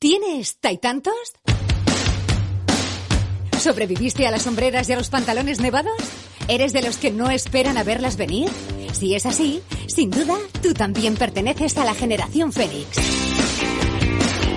¿Tienes 0.00 0.58
tantos? 0.80 1.12
¿Sobreviviste 3.58 4.28
a 4.28 4.30
las 4.30 4.42
sombreras 4.42 4.88
y 4.88 4.92
a 4.92 4.96
los 4.96 5.10
pantalones 5.10 5.58
nevados? 5.58 5.98
¿Eres 6.46 6.72
de 6.72 6.82
los 6.82 6.98
que 6.98 7.10
no 7.10 7.30
esperan 7.30 7.76
a 7.78 7.82
verlas 7.82 8.16
venir? 8.16 8.48
Si 8.92 9.16
es 9.16 9.26
así, 9.26 9.60
sin 9.88 10.10
duda, 10.10 10.36
tú 10.62 10.72
también 10.72 11.16
perteneces 11.16 11.76
a 11.78 11.84
la 11.84 11.94
generación 11.94 12.52
Fénix. 12.52 12.96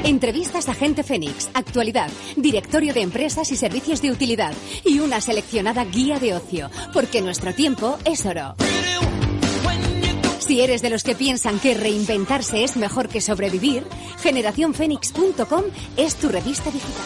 Entrevistas 0.04 0.70
a 0.70 0.76
Gente 0.76 1.02
Fénix, 1.02 1.50
actualidad, 1.55 2.12
directorio 2.36 2.94
de 2.94 3.02
empresas 3.02 3.52
y 3.52 3.55
servicios 3.55 4.00
de 4.04 4.12
utilidad 4.12 4.54
y 4.86 5.00
una 5.00 5.21
seleccionada 5.21 5.86
guía 5.86 6.20
de 6.20 6.36
ocio, 6.36 6.70
porque 6.94 7.23
nuestro 7.23 7.55
tiempo 7.55 7.98
es 8.05 8.28
oro. 8.28 8.55
Si 10.42 10.60
eres 10.60 10.82
de 10.82 10.89
los 10.89 11.04
que 11.04 11.14
piensan 11.14 11.60
que 11.60 11.76
reinventarse 11.76 12.64
es 12.64 12.76
mejor 12.76 13.10
que 13.10 13.21
sobrevivir, 13.21 13.84
generacionfénix.com 14.21 15.64
es 15.98 16.16
tu 16.16 16.30
revista 16.30 16.71
digital. 16.71 17.06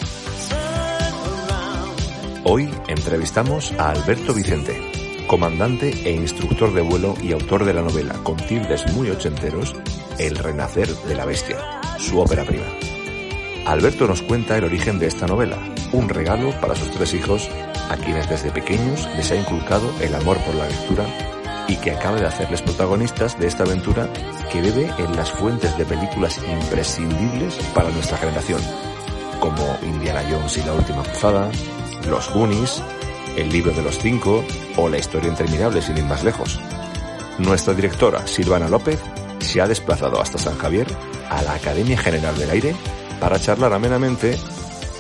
Hoy 2.46 2.70
entrevistamos 2.88 3.74
a 3.74 3.90
Alberto 3.90 4.34
Vicente, 4.34 4.80
comandante 5.28 5.90
e 6.06 6.12
instructor 6.14 6.74
de 6.74 6.82
vuelo 6.82 7.14
y 7.22 7.34
autor 7.34 7.66
de 7.66 7.74
la 7.74 7.82
novela 7.82 8.14
con 8.24 8.38
tildes 8.38 8.90
muy 8.94 9.10
ochenteros, 9.10 9.76
El 10.18 10.38
renacer 10.38 10.88
de 10.88 11.16
la 11.16 11.26
bestia, 11.26 11.58
su 12.00 12.20
ópera 12.20 12.46
prima. 12.46 12.72
Alberto 13.66 14.08
nos 14.08 14.22
cuenta 14.22 14.58
el 14.58 14.64
origen 14.64 14.98
de 14.98 15.08
esta 15.08 15.28
novela, 15.28 15.58
un 15.92 16.08
regalo 16.08 16.52
para 16.62 16.76
sus 16.76 16.90
tres 16.92 17.14
hijos, 17.14 17.50
a 17.90 17.98
quienes 17.98 18.30
desde 18.30 18.52
pequeños 18.52 19.10
les 19.18 19.30
ha 19.32 19.36
inculcado 19.36 19.92
el 20.00 20.16
amor 20.16 20.38
por 20.46 20.56
la 20.56 20.70
lectura 20.70 21.06
y 21.68 21.78
que 21.78 21.92
acaba 21.92 22.20
de 22.20 22.28
hacerles 22.28 22.62
protagonistas 22.62 23.40
de 23.40 23.48
esta 23.48 23.64
aventura 23.64 24.10
que 24.52 24.62
bebe 24.62 24.92
en 24.98 25.16
las 25.16 25.32
fuentes 25.32 25.78
de 25.78 25.86
películas 25.86 26.40
imprescindibles 26.48 27.56
para 27.74 27.90
nuestra 27.90 28.18
generación, 28.18 28.62
como 29.40 29.78
Indiana 29.84 30.24
Jones 30.30 30.58
y 30.58 30.64
la 30.64 30.74
Última 30.74 31.04
Cruzada, 31.04 31.50
Los 32.10 32.32
Goonies, 32.34 32.82
El 33.36 33.50
libro 33.50 33.72
de 33.72 33.82
los 33.82 33.98
cinco 33.98 34.44
o 34.78 34.90
La 34.90 34.98
historia 34.98 35.30
interminable 35.30 35.82
sin 35.82 35.98
ir 35.98 36.06
más 36.06 36.24
lejos. 36.24 36.60
Nuestra 37.38 37.74
directora, 37.74 38.26
Silvana 38.28 38.70
López, 38.70 39.00
se 39.40 39.62
ha 39.62 39.68
desplazado 39.68 40.22
hasta 40.22 40.38
San 40.38 40.58
Javier, 40.58 40.88
a 41.30 41.42
la 41.42 41.54
Academia 41.54 41.98
General 41.98 42.38
del 42.38 42.50
Aire, 42.50 42.76
para 43.20 43.40
charlar 43.40 43.74
amenamente 43.74 44.38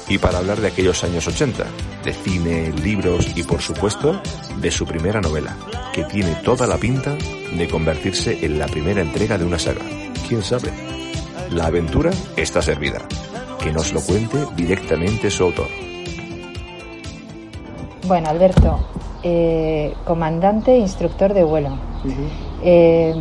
y 0.07 0.17
para 0.17 0.39
hablar 0.39 0.59
de 0.59 0.67
aquellos 0.67 1.03
años 1.03 1.27
80, 1.27 1.65
de 2.03 2.13
cine, 2.13 2.71
libros 2.71 3.27
y 3.35 3.43
por 3.43 3.61
supuesto 3.61 4.21
de 4.57 4.71
su 4.71 4.85
primera 4.85 5.21
novela, 5.21 5.55
que 5.95 6.03
tiene 6.03 6.35
toda 6.43 6.67
la 6.67 6.75
pinta 6.75 7.15
de 7.57 7.69
convertirse 7.69 8.45
en 8.45 8.59
la 8.59 8.65
primera 8.65 8.99
entrega 8.99 9.37
de 9.37 9.45
una 9.45 9.57
saga. 9.57 9.79
¿Quién 10.27 10.43
sabe? 10.43 10.69
La 11.51 11.67
aventura 11.67 12.11
está 12.35 12.61
servida. 12.61 12.99
Que 13.63 13.71
nos 13.71 13.93
lo 13.93 14.01
cuente 14.01 14.37
directamente 14.57 15.31
su 15.31 15.43
autor. 15.45 15.67
Bueno, 18.05 18.27
Alberto, 18.27 18.77
eh, 19.23 19.93
comandante 20.03 20.73
e 20.73 20.79
instructor 20.79 21.33
de 21.33 21.45
vuelo. 21.45 21.77
Eh, 22.61 23.15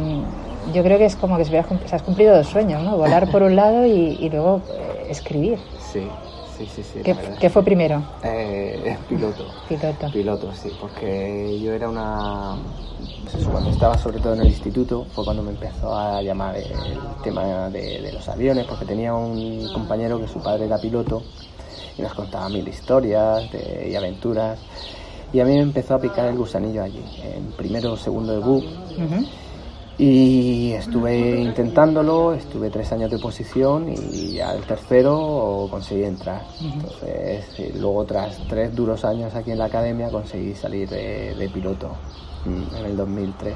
yo 0.74 0.82
creo 0.82 0.98
que 0.98 1.04
es 1.04 1.14
como 1.14 1.36
que 1.36 1.44
se 1.44 1.56
has 1.56 2.02
cumplido 2.02 2.34
dos 2.34 2.48
sueños, 2.48 2.82
¿no? 2.82 2.96
Volar 2.96 3.30
por 3.30 3.44
un 3.44 3.54
lado 3.54 3.86
y, 3.86 4.18
y 4.18 4.30
luego 4.30 4.62
eh, 4.72 5.06
escribir. 5.10 5.60
Sí, 5.92 6.08
sí, 6.56 6.66
sí. 6.66 6.82
sí 6.82 7.00
¿Qué, 7.02 7.14
¿qué 7.40 7.50
fue 7.50 7.62
primero? 7.64 8.02
Eh, 8.22 8.96
piloto. 9.08 9.44
Piloto. 9.68 10.10
Piloto, 10.10 10.52
sí, 10.54 10.70
porque 10.80 11.58
yo 11.62 11.72
era 11.72 11.88
una... 11.88 12.56
pues 13.24 13.46
cuando 13.46 13.70
estaba 13.70 13.96
sobre 13.98 14.18
todo 14.18 14.34
en 14.34 14.40
el 14.40 14.48
instituto 14.48 15.04
fue 15.14 15.24
cuando 15.24 15.42
me 15.42 15.50
empezó 15.50 15.94
a 15.96 16.22
llamar 16.22 16.56
el 16.56 17.16
tema 17.22 17.68
de, 17.70 18.00
de 18.00 18.12
los 18.12 18.28
aviones, 18.28 18.64
porque 18.66 18.84
tenía 18.84 19.14
un 19.14 19.68
compañero 19.72 20.18
que 20.20 20.28
su 20.28 20.40
padre 20.40 20.66
era 20.66 20.78
piloto 20.80 21.22
y 21.98 22.02
nos 22.02 22.14
contaba 22.14 22.48
mil 22.48 22.66
historias 22.68 23.50
de- 23.50 23.88
y 23.90 23.94
aventuras. 23.94 24.58
Y 25.32 25.40
a 25.40 25.44
mí 25.44 25.52
me 25.54 25.60
empezó 25.62 25.94
a 25.94 25.98
picar 26.00 26.26
el 26.28 26.36
gusanillo 26.36 26.82
allí, 26.82 27.04
en 27.22 27.52
primero 27.52 27.92
o 27.92 27.96
segundo 27.96 28.32
de 28.32 28.38
BUP. 28.38 28.64
Ujú. 29.02 29.26
Y 29.96 30.72
estuve 30.72 31.40
intentándolo, 31.40 32.34
estuve 32.34 32.68
tres 32.68 32.90
años 32.92 33.10
de 33.10 33.18
posición 33.18 33.94
y 34.12 34.40
al 34.40 34.60
tercero 34.62 35.68
conseguí 35.70 36.02
entrar. 36.02 36.42
Entonces, 36.60 37.44
eh, 37.58 37.72
luego 37.78 38.04
tras 38.04 38.38
tres 38.48 38.74
duros 38.74 39.04
años 39.04 39.34
aquí 39.34 39.52
en 39.52 39.58
la 39.58 39.66
academia 39.66 40.10
conseguí 40.10 40.54
salir 40.54 40.88
de, 40.88 41.34
de 41.34 41.48
piloto 41.48 41.92
en 42.44 42.84
el 42.84 42.96
2003. 42.96 43.54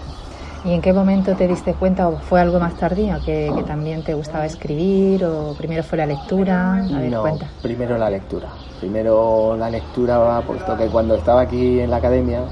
¿Y 0.65 0.72
en 0.72 0.81
qué 0.81 0.93
momento 0.93 1.34
te 1.37 1.47
diste 1.47 1.75
cuenta 1.75 2.09
o 2.09 2.19
fue 2.19 2.41
algo 2.41 2.59
más 2.59 2.75
tardío 2.77 3.16
que, 3.25 3.50
que 3.54 3.62
también 3.62 4.03
te 4.03 4.15
gustaba 4.15 4.44
escribir 4.44 5.25
o 5.25 5.54
primero 5.54 5.82
fue 5.82 5.98
la 5.98 6.06
lectura? 6.06 6.75
A 6.75 7.00
ver, 7.00 7.10
no, 7.10 7.22
cuenta. 7.22 7.47
primero 7.62 7.97
la 7.97 8.10
lectura. 8.10 8.48
Primero 8.81 9.56
la 9.56 9.71
lectura, 9.71 10.41
puesto 10.47 10.77
que 10.77 10.87
cuando 10.87 11.15
estaba 11.15 11.43
aquí 11.43 11.81
en 11.81 11.91
la 11.91 11.97
academia, 11.97 12.43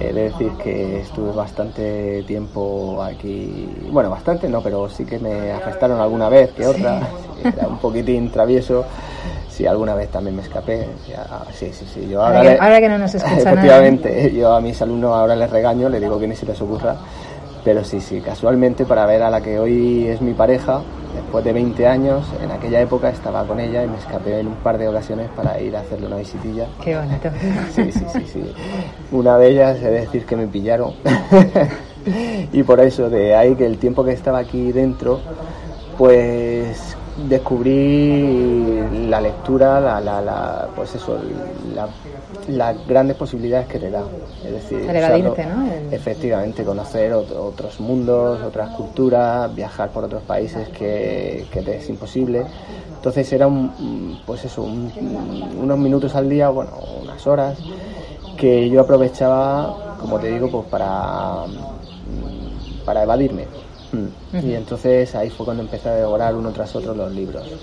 he 0.00 0.12
de 0.12 0.22
decir 0.30 0.52
que 0.62 1.00
estuve 1.00 1.32
bastante 1.32 2.22
tiempo 2.24 3.02
aquí. 3.02 3.68
Bueno, 3.90 4.10
bastante 4.10 4.48
no, 4.48 4.60
pero 4.62 4.88
sí 4.88 5.04
que 5.04 5.18
me 5.18 5.52
arrestaron 5.52 6.00
alguna 6.00 6.28
vez 6.28 6.50
que 6.52 6.66
otra. 6.66 7.00
Era 7.44 7.68
un 7.68 7.78
poquitín 7.78 8.30
travieso. 8.30 8.84
Sí, 9.48 9.66
alguna 9.66 9.94
vez 9.94 10.08
también 10.10 10.34
me 10.36 10.42
escapé. 10.42 10.86
Ya, 11.08 11.42
sí, 11.52 11.70
sí, 11.72 11.84
sí. 11.92 12.08
Yo 12.08 12.20
Ahora 12.22 12.38
ahora, 12.38 12.50
que- 12.50 12.54
le- 12.56 12.60
ahora 12.66 12.80
que 12.80 12.88
no 12.88 12.98
nos 12.98 13.14
escucha 13.14 13.34
nadie. 13.34 13.42
Efectivamente, 13.52 14.32
yo 14.34 14.52
a 14.52 14.60
mis 14.60 14.80
alumnos 14.82 15.12
ahora 15.12 15.36
les 15.36 15.48
regaño, 15.50 15.88
les 15.88 16.00
digo 16.00 16.18
que 16.18 16.26
ni 16.26 16.34
se 16.36 16.46
les 16.46 16.60
ocurra. 16.60 16.96
Pero 17.64 17.84
sí, 17.84 18.00
sí, 18.00 18.20
casualmente 18.20 18.84
para 18.84 19.06
ver 19.06 19.22
a 19.22 19.30
la 19.30 19.40
que 19.40 19.58
hoy 19.58 20.06
es 20.08 20.20
mi 20.20 20.34
pareja, 20.34 20.80
después 21.14 21.44
de 21.44 21.52
20 21.52 21.86
años, 21.86 22.26
en 22.42 22.50
aquella 22.50 22.80
época 22.80 23.08
estaba 23.08 23.46
con 23.46 23.60
ella 23.60 23.84
y 23.84 23.88
me 23.88 23.98
escapé 23.98 24.40
en 24.40 24.48
un 24.48 24.56
par 24.56 24.78
de 24.78 24.88
ocasiones 24.88 25.28
para 25.36 25.60
ir 25.60 25.76
a 25.76 25.80
hacerle 25.80 26.06
una 26.06 26.16
visitilla. 26.16 26.66
Qué 26.82 26.96
bonito. 26.96 27.30
Sí, 27.74 27.92
sí, 27.92 28.04
sí, 28.12 28.26
sí. 28.26 28.54
Una 29.12 29.38
de 29.38 29.50
ellas, 29.50 29.78
he 29.78 29.90
de 29.90 30.00
decir 30.00 30.26
que 30.26 30.36
me 30.36 30.46
pillaron. 30.46 30.92
y 32.52 32.62
por 32.62 32.80
eso, 32.80 33.08
de 33.08 33.34
ahí 33.34 33.54
que 33.54 33.66
el 33.66 33.78
tiempo 33.78 34.04
que 34.04 34.12
estaba 34.12 34.38
aquí 34.38 34.72
dentro, 34.72 35.20
pues 35.96 36.96
descubrí 37.16 39.08
la 39.08 39.20
lectura, 39.20 39.80
la, 39.80 40.00
la, 40.00 40.20
la- 40.20 40.68
pues 40.74 40.94
eso, 40.94 41.18
la- 41.74 41.88
las 42.48 42.76
grandes 42.86 43.16
posibilidades 43.16 43.66
que 43.68 43.78
te 43.78 43.90
da. 43.90 44.04
Es 44.44 44.52
decir, 44.52 44.80
evadirte, 44.98 45.46
¿no? 45.46 45.62
El- 45.88 45.94
efectivamente, 45.94 46.64
conocer 46.64 47.12
ot- 47.12 47.32
otros 47.36 47.80
mundos, 47.80 48.42
otras 48.42 48.68
culturas, 48.70 49.54
viajar 49.54 49.90
por 49.90 50.04
otros 50.04 50.22
países 50.22 50.68
que, 50.68 51.46
que 51.50 51.62
te 51.62 51.76
es 51.76 51.88
imposible. 51.88 52.44
Entonces 52.96 53.32
era 53.32 53.46
un, 53.46 54.18
pues 54.26 54.44
eso, 54.44 54.62
un- 54.62 54.92
unos 55.62 55.78
minutos 55.78 56.14
al 56.14 56.28
día, 56.28 56.48
bueno, 56.50 56.72
unas 57.02 57.26
horas, 57.26 57.58
que 58.36 58.68
yo 58.68 58.80
aprovechaba, 58.80 59.72
como 59.98 60.18
te 60.18 60.28
digo, 60.28 60.48
pues 60.50 60.64
para, 60.66 61.44
para 62.84 63.02
evadirme. 63.02 63.46
Mm. 63.94 64.38
Y 64.48 64.54
entonces 64.54 65.14
ahí 65.14 65.30
fue 65.30 65.44
cuando 65.44 65.62
empecé 65.62 65.88
a 65.88 65.94
devorar 65.94 66.34
uno 66.36 66.52
tras 66.52 66.74
otro 66.76 66.94
los 66.94 67.12
libros. 67.12 67.60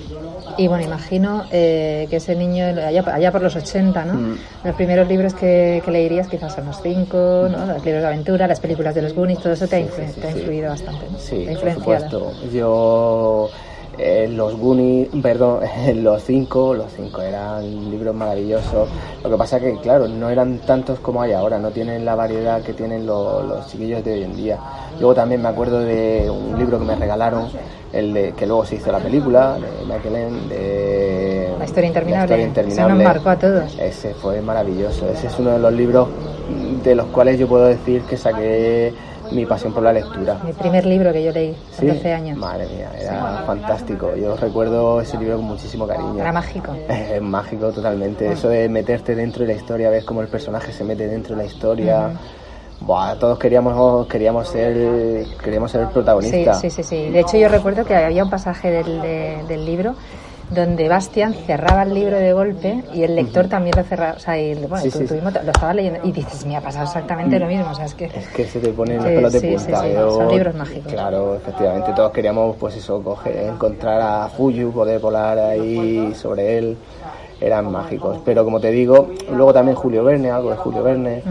Y 0.58 0.68
bueno, 0.68 0.84
imagino 0.84 1.48
eh, 1.50 2.08
que 2.10 2.18
ese 2.18 2.36
niño, 2.36 2.66
allá, 2.66 3.04
allá 3.08 3.32
por 3.32 3.42
los 3.42 3.56
80, 3.56 4.06
¿no? 4.06 4.14
Mm. 4.16 4.36
Los 4.64 4.76
primeros 4.76 5.08
libros 5.08 5.34
que, 5.34 5.82
que 5.84 5.92
leerías 5.92 6.28
quizás 6.28 6.54
son 6.54 6.66
los 6.66 6.82
cinco, 6.82 7.48
¿no? 7.50 7.66
Los 7.66 7.84
libros 7.86 8.02
de 8.02 8.08
aventura, 8.08 8.48
las 8.48 8.60
películas 8.60 8.94
de 8.94 9.02
los 9.02 9.14
Goonies, 9.16 9.40
todo 9.40 9.54
eso 9.54 9.68
te 9.68 9.78
ha, 9.78 9.80
Sí, 9.80 9.86
influ- 9.86 10.06
sí, 10.08 10.14
sí, 10.14 10.20
te 10.22 10.28
ha 10.28 10.32
influido 10.32 10.70
bastante, 10.70 11.10
¿no? 11.10 11.18
Sí, 11.18 11.46
te 11.46 11.52
ha 11.52 11.56
por 11.58 11.72
supuesto. 11.74 12.34
Yo 12.52 13.52
eh, 14.02 14.28
los 14.28 14.58
Goonies, 14.58 15.10
perdón, 15.22 15.60
los 15.96 16.24
cinco, 16.24 16.74
los 16.74 16.92
cinco 16.96 17.22
eran 17.22 17.90
libros 17.92 18.16
maravillosos. 18.16 18.90
Lo 19.24 19.30
que 19.30 19.38
pasa 19.38 19.60
que, 19.60 19.78
claro, 19.78 20.08
no 20.08 20.30
eran 20.30 20.60
tantos 20.60 21.00
como 21.00 21.22
hay 21.22 21.34
ahora, 21.34 21.60
no 21.60 21.70
tienen 21.72 22.04
la 22.06 22.16
variedad 22.16 22.62
que 22.62 22.74
tienen 22.74 23.06
lo- 23.06 23.44
los 23.44 23.68
chiquillos 23.68 24.04
de 24.04 24.14
hoy 24.14 24.24
en 24.24 24.36
día. 24.36 24.58
Luego 25.00 25.16
también 25.16 25.42
me 25.42 25.50
acuerdo 25.50 25.80
de 25.80 26.30
un 26.30 26.58
libro 26.58 26.80
que 26.80 26.86
me 26.86 26.96
regalaron, 26.96 27.48
el 27.94 28.14
de 28.14 28.32
que 28.34 28.46
luego 28.48 28.66
se 28.66 28.76
hizo 28.76 28.92
la 28.92 29.00
película, 29.00 29.58
de 29.60 29.86
Michael 29.86 30.50
de 30.50 31.50
La 31.60 31.66
historia 31.66 31.88
interminable. 31.88 32.38
La 32.38 32.42
historia 32.44 32.48
interminable. 32.48 32.94
nos 32.96 33.04
marcó 33.14 33.30
a 33.30 33.36
todos. 33.38 33.78
Ese 33.80 34.14
fue 34.14 34.42
maravilloso. 34.42 35.08
Ese 35.10 35.28
es 35.28 35.40
uno 35.40 35.52
de 35.52 35.60
los 35.60 35.74
libros 35.74 36.08
de 36.84 36.96
los 36.96 37.06
cuales 37.08 37.38
yo 37.40 37.48
puedo 37.48 37.66
decir 37.66 38.02
que 38.04 38.18
saqué 38.18 38.94
mi 39.32 39.46
pasión 39.46 39.74
por 39.74 39.84
la 39.84 39.94
lectura. 39.94 40.38
Mi 40.46 40.54
primer 40.54 40.86
libro 40.86 41.12
que 41.14 41.24
yo 41.24 41.32
leí, 41.32 41.56
Sí, 41.72 41.86
con 41.88 41.96
12 41.96 42.14
años. 42.14 42.38
Madre 42.38 42.68
mía, 42.68 42.90
era 43.00 43.44
fantástico. 43.46 44.16
Yo 44.16 44.36
recuerdo 44.36 45.02
ese 45.02 45.18
libro 45.18 45.38
con 45.38 45.46
muchísimo 45.46 45.88
cariño. 45.88 46.20
Era 46.20 46.32
mágico. 46.32 46.74
Es 46.90 47.22
mágico 47.22 47.72
totalmente. 47.72 48.32
Eso 48.32 48.50
de 48.50 48.68
meterte 48.70 49.16
dentro 49.16 49.46
de 49.46 49.54
la 49.54 49.60
historia, 49.60 49.90
ves 49.90 50.04
cómo 50.04 50.22
el 50.22 50.28
personaje 50.28 50.72
se 50.72 50.84
mete 50.84 51.08
dentro 51.08 51.36
de 51.36 51.44
la 51.44 51.48
historia. 51.48 52.12
Buah, 52.80 53.16
todos 53.20 53.38
queríamos 53.38 54.08
queríamos 54.08 54.48
ser 54.48 55.26
queríamos 55.44 55.70
ser 55.72 55.82
el 55.82 55.88
Sí, 55.88 55.94
protagonista. 55.94 56.54
sí, 56.56 56.70
sí, 56.72 56.82
sí. 56.84 57.10
De 57.10 57.20
hecho, 57.20 57.38
yo 57.38 57.48
recuerdo 57.48 57.86
que 57.86 57.96
había 57.96 58.24
un 58.24 58.30
pasaje 58.32 58.72
del, 58.72 59.02
de- 59.02 59.44
del 59.48 59.66
libro 59.66 59.96
donde 60.52 60.90
Bastian 60.90 61.34
cerraba 61.34 61.84
el 61.84 61.94
libro 61.94 62.18
de 62.18 62.34
golpe 62.34 62.84
y 62.94 63.04
el 63.04 63.16
lector 63.16 63.48
también 63.48 63.76
lo 63.76 63.84
cerraba. 63.84 64.16
O 64.18 64.20
sea, 64.20 64.40
y, 64.40 64.54
bueno, 64.56 64.84
tú, 64.92 65.16
lo 65.16 65.52
estabas 65.52 65.76
leyendo 65.76 66.00
y 66.04 66.12
dices, 66.12 66.46
me 66.46 66.58
ha 66.58 66.62
pasado 66.62 66.86
exactamente 66.86 67.40
lo 67.40 67.48
mismo. 67.48 67.72
O 67.72 67.74
sea, 67.74 67.86
es 67.86 67.96
que, 67.96 68.06
es 68.06 68.28
que 68.28 68.46
se 68.46 68.60
te 68.60 68.70
ponen 68.70 68.98
los 68.98 69.06
pelos 69.06 69.34
de 69.34 69.42
punta. 69.42 69.82
son 70.10 70.28
libros 70.30 70.56
mágicos. 70.56 70.92
Claro, 70.92 71.36
efectivamente, 71.36 71.94
todos 71.96 72.12
queríamos, 72.12 72.58
pues 72.58 72.76
eso, 72.76 73.02
coger, 73.02 73.38
encontrar 73.38 74.02
a 74.02 74.28
Fuyu, 74.28 74.72
poder 74.72 75.00
volar 75.00 75.40
ahí 75.40 76.14
sobre 76.14 76.58
él. 76.58 76.78
Eran 77.40 77.72
mágicos. 77.72 78.20
Pero 78.24 78.44
como 78.44 78.60
te 78.60 78.70
digo, 78.70 79.10
luego 79.32 79.54
también 79.54 79.76
Julio 79.76 80.04
Verne, 80.04 80.30
algo 80.30 80.52
de 80.52 80.58
Julio 80.58 80.84
Verne. 80.84 81.24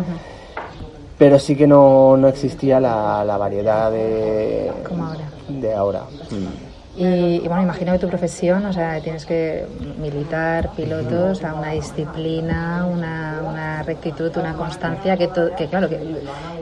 Pero 1.18 1.38
sí 1.38 1.54
que 1.54 1.66
no, 1.66 2.16
no 2.16 2.28
existía 2.28 2.80
la, 2.80 3.22
la 3.24 3.36
variedad 3.36 3.92
de, 3.92 4.72
Como 4.88 5.04
ahora. 5.04 5.28
de 5.48 5.74
ahora. 5.74 6.02
Mm. 6.30 6.69
Y, 6.96 7.38
bueno, 7.46 7.62
imagino 7.62 7.92
que 7.92 8.00
tu 8.00 8.08
profesión, 8.08 8.66
o 8.66 8.72
sea, 8.72 9.00
tienes 9.00 9.24
que 9.24 9.64
militar, 9.98 10.70
piloto, 10.74 11.26
o 11.26 11.34
sea, 11.34 11.54
una 11.54 11.70
disciplina, 11.70 12.84
una, 12.84 13.40
una 13.48 13.82
rectitud, 13.84 14.36
una 14.36 14.54
constancia, 14.54 15.16
que, 15.16 15.30
que 15.56 15.66
claro, 15.68 15.88
que 15.88 15.96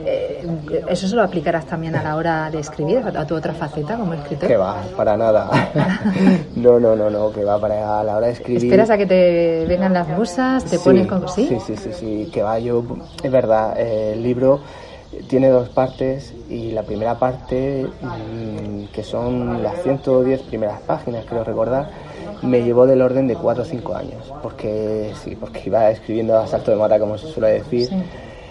eh, 0.05 0.47
eso 0.87 1.07
se 1.07 1.15
lo 1.15 1.23
aplicarás 1.23 1.65
también 1.65 1.95
a 1.95 2.03
la 2.03 2.15
hora 2.15 2.51
de 2.51 2.59
escribir, 2.59 2.99
a 2.99 3.25
tu 3.25 3.35
otra 3.35 3.53
faceta 3.53 3.97
como 3.97 4.13
escritor. 4.13 4.47
Que 4.47 4.55
va, 4.57 4.83
para 4.95 5.17
nada. 5.17 5.49
no, 6.55 6.79
no, 6.79 6.95
no, 6.95 7.09
no, 7.09 7.31
que 7.31 7.43
va 7.43 7.59
para 7.59 8.03
la 8.03 8.17
hora 8.17 8.27
de 8.27 8.33
escribir. 8.33 8.63
Esperas 8.63 8.91
a 8.91 8.97
que 8.97 9.07
te 9.07 9.65
vengan 9.67 9.93
las 9.93 10.07
musas, 10.09 10.63
te 10.63 10.77
pones 10.77 11.07
con... 11.07 11.27
¿Sí? 11.27 11.47
¿Sí? 11.47 11.57
sí, 11.65 11.75
sí, 11.75 11.89
sí, 11.91 12.29
que 12.31 12.43
va, 12.43 12.59
yo, 12.59 12.83
es 13.23 13.31
verdad, 13.31 13.79
el 13.79 14.21
libro 14.21 14.61
tiene 15.27 15.49
dos 15.49 15.69
partes 15.69 16.33
y 16.49 16.71
la 16.71 16.83
primera 16.83 17.17
parte, 17.19 17.85
mm, 18.01 18.85
que 18.93 19.03
son 19.03 19.61
las 19.63 19.81
110 19.83 20.41
primeras 20.43 20.81
páginas, 20.81 21.25
creo 21.27 21.43
recordar, 21.43 21.89
me 22.41 22.63
llevó 22.63 22.87
del 22.87 23.01
orden 23.01 23.27
de 23.27 23.35
4 23.35 23.63
o 23.63 23.65
5 23.65 23.95
años, 23.95 24.33
porque 24.41 25.11
sí, 25.23 25.35
porque 25.35 25.63
iba 25.65 25.89
escribiendo 25.89 26.37
a 26.37 26.47
salto 26.47 26.71
de 26.71 26.77
mata, 26.77 26.99
como 26.99 27.17
se 27.17 27.27
suele 27.27 27.53
decir. 27.53 27.89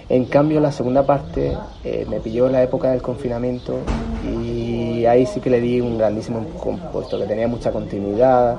En 0.09 0.25
cambio, 0.25 0.61
la 0.61 0.73
segunda 0.73 1.05
parte 1.05 1.57
eh, 1.85 2.07
me 2.09 2.21
pilló 2.21 2.47
en 2.47 2.53
la 2.53 2.63
época 2.63 2.91
del 2.91 3.03
confinamiento 3.03 3.79
y 4.25 5.05
ahí 5.05 5.27
sí 5.27 5.41
que 5.41 5.51
le 5.51 5.61
di 5.61 5.81
un 5.81 5.99
grandísimo 5.99 6.45
compuesto, 6.59 7.19
que 7.19 7.27
tenía 7.27 7.49
mucha 7.49 7.71
continuidad 7.71 8.59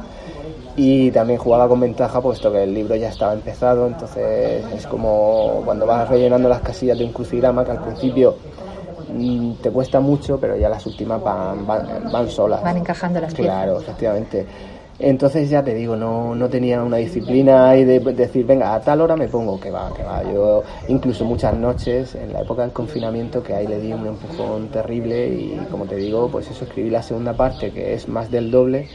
y 0.76 1.12
también 1.12 1.40
jugaba 1.40 1.68
con 1.68 1.80
ventaja 1.80 2.22
puesto 2.22 2.52
que 2.52 2.64
el 2.64 2.74
libro 2.74 2.96
ya 2.96 3.10
estaba 3.10 3.34
empezado, 3.34 3.88
entonces 3.88 4.64
es 4.74 4.88
como 4.88 5.62
cuando 5.66 5.86
vas 5.86 6.08
rellenando 6.08 6.48
las 6.50 6.62
casillas 6.62 6.98
de 6.98 7.06
un 7.06 7.12
crucigrama 7.12 7.66
que 7.66 7.72
al 7.72 7.84
principio 7.84 8.36
mm, 9.14 9.54
te 9.62 9.72
cuesta 9.72 10.00
mucho, 10.00 10.40
pero 10.40 10.56
ya 10.56 10.70
las 10.70 10.86
últimas 10.86 11.22
van, 11.22 11.66
van, 11.66 12.30
solas. 12.30 12.62
Van 12.64 12.78
encajando 12.78 13.20
las 13.20 13.34
piezas. 13.34 13.56
Claro, 13.56 13.80
efectivamente. 13.80 14.46
Entonces 15.02 15.50
ya 15.50 15.64
te 15.64 15.74
digo, 15.74 15.96
no, 15.96 16.36
no 16.36 16.50
tenía 16.50 16.84
una 16.84 16.98
disciplina 16.98 17.70
ahí 17.70 17.86
de 17.86 18.02
decir, 18.02 18.46
venga, 18.46 18.74
a 18.74 18.82
tal 18.82 19.00
hora 19.00 19.16
me 19.16 19.30
pongo, 19.30 19.58
que 19.58 19.72
va, 19.72 19.94
que 19.96 20.04
va. 20.04 20.24
Yo 20.24 20.62
incluso 20.90 21.24
muchas 21.24 21.56
noches, 21.56 22.16
en 22.16 22.34
la 22.34 22.42
época 22.42 22.64
del 22.64 22.74
confinamiento, 22.74 23.42
que 23.42 23.54
ahí 23.54 23.66
le 23.66 23.80
di 23.80 23.94
un 23.94 24.06
empujón 24.06 24.68
terrible 24.68 25.30
y 25.30 25.58
como 25.72 25.86
te 25.86 25.96
digo, 25.96 26.28
pues 26.30 26.52
eso, 26.52 26.66
escribí 26.66 26.90
la 26.90 27.02
segunda 27.02 27.32
parte, 27.32 27.72
que 27.72 27.94
es 27.94 28.10
más 28.10 28.30
del 28.30 28.52
doble, 28.52 28.90